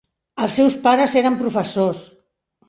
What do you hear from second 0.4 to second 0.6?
Els